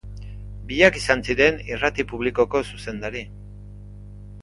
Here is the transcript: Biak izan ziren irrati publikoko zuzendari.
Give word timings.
Biak 0.71 0.97
izan 1.01 1.21
ziren 1.27 1.61
irrati 1.75 2.07
publikoko 2.15 2.65
zuzendari. 2.73 3.25